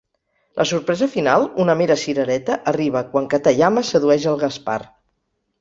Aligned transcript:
La 0.59 0.63
sorpresa 0.69 1.07
final, 1.15 1.45
una 1.65 1.75
mera 1.83 1.97
cirereta, 2.05 2.57
arriba 2.73 3.05
quan 3.13 3.29
Katayama 3.35 3.87
sedueix 3.93 4.27
el 4.33 4.45
Gaspar. 4.47 4.83